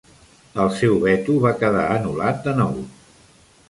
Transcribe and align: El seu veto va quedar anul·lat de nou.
El 0.63 0.71
seu 0.77 0.95
veto 1.03 1.37
va 1.45 1.53
quedar 1.61 1.87
anul·lat 2.01 2.43
de 2.49 2.59
nou. 2.65 2.85